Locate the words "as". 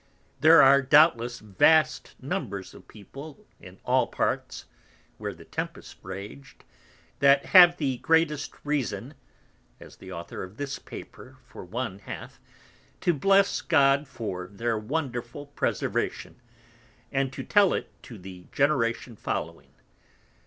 9.79-9.97